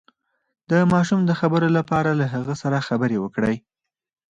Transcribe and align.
د 0.69 0.71
ماشوم 0.91 1.21
د 1.25 1.31
خبرو 1.39 1.67
لپاره 1.77 2.11
له 2.19 2.25
هغه 2.33 2.53
سره 2.61 2.85
خبرې 2.87 3.17
وکړئ 3.19 3.55